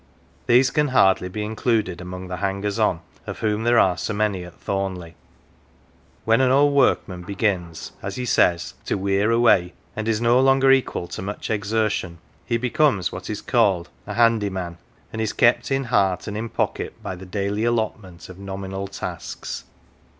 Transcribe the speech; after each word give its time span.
These 0.47 0.71
can 0.71 0.87
hardly 0.87 1.29
be 1.29 1.43
included 1.45 2.01
among 2.01 2.27
the 2.27 2.37
"hangers 2.37 2.79
on"" 2.79 3.01
of 3.27 3.37
whom 3.41 3.61
there 3.65 3.77
are 3.77 3.99
so 3.99 4.15
many 4.15 4.43
at 4.43 4.55
Thornleigh. 4.59 5.13
When 6.25 6.41
an 6.41 6.49
old 6.49 6.73
workman 6.73 7.21
begins, 7.21 7.91
as 8.01 8.15
he 8.15 8.25
says, 8.25 8.73
to 8.87 8.97
"weer 8.97 9.29
away," 9.29 9.73
and 9.95 10.07
is 10.07 10.19
no 10.19 10.39
longer 10.39 10.71
equal 10.71 11.07
to 11.09 11.21
much 11.21 11.51
exertion, 11.51 12.17
he 12.47 12.57
becomes 12.57 13.11
what 13.11 13.29
is 13.29 13.43
called" 13.43 13.89
a 14.07 14.15
handy 14.15 14.49
man," 14.49 14.79
and 15.13 15.21
is 15.21 15.33
kept 15.33 15.69
in 15.69 15.83
heart 15.83 16.25
and 16.27 16.35
in 16.35 16.49
pocket 16.49 16.95
by 17.03 17.15
the 17.15 17.23
daily 17.27 17.63
allotment 17.63 18.27
of 18.27 18.39
nominal 18.39 18.87
tasks. 18.87 19.65